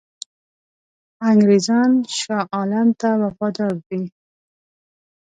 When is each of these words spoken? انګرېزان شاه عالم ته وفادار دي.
انګرېزان 1.29 1.91
شاه 2.19 2.45
عالم 2.55 2.87
ته 2.99 3.09
وفادار 3.21 3.73
دي. 3.87 4.01